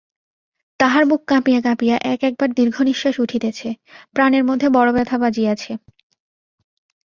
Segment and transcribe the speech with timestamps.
[0.79, 3.77] তাহার বুক কাঁপিয়া কাঁপিয়া এক-একবার দীর্ঘনিশ্বাস উঠিতেছে–
[4.15, 5.71] প্রাণের মধ্যে বড়ো ব্যথা বাজিয়াছে।